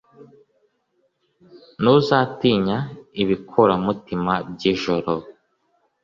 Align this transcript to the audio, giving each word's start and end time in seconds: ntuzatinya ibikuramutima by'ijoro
ntuzatinya 1.81 2.77
ibikuramutima 3.21 4.33
by'ijoro 4.51 5.13